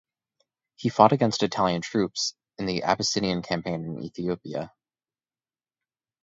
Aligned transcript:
He 0.77 0.89
fought 0.89 1.11
against 1.11 1.43
Italian 1.43 1.83
troops 1.83 2.33
in 2.57 2.65
the 2.65 2.81
Abyssinian 2.81 3.43
Campaign 3.43 3.85
in 3.85 4.01
Ethiopia. 4.01 4.73